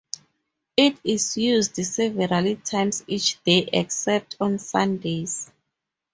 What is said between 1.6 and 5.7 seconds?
several times each day except on Sundays.